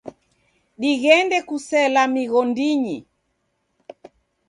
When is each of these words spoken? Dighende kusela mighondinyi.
Dighende 0.81 1.37
kusela 1.49 2.01
mighondinyi. 2.13 2.97